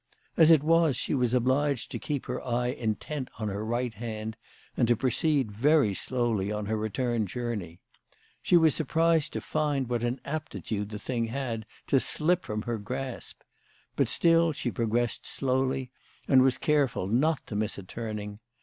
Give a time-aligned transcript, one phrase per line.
[0.35, 4.35] As it was she was obliged to keep her eye intent on her right hand,
[4.75, 7.81] and to proceed very slowly on her return journey.
[8.41, 12.79] She was surprised to find what an aptitude the thing had to slip from her
[12.79, 13.41] grasp.
[13.95, 15.91] But still she progressed slowly,
[16.27, 18.39] and was careful not to miss a turn ing